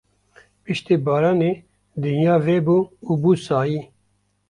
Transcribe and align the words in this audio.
Piştî 0.63 0.95
baranê 1.05 1.53
dinya 2.01 2.35
vebû 2.45 2.79
û 3.07 3.11
bû 3.21 3.33
sayî. 3.47 3.81